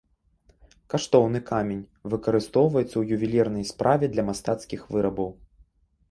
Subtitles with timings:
[0.91, 5.29] Каштоўны камень, выкарыстоўваецца ў ювелірнай справе, для мастацкіх вырабаў.